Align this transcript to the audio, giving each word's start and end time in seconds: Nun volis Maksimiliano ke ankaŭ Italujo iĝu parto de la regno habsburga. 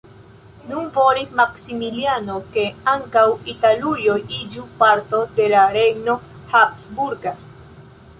Nun 0.69 0.85
volis 0.93 1.33
Maksimiliano 1.39 2.37
ke 2.55 2.63
ankaŭ 2.93 3.25
Italujo 3.53 4.15
iĝu 4.39 4.63
parto 4.81 5.19
de 5.37 5.47
la 5.53 5.67
regno 5.77 6.17
habsburga. 6.55 7.35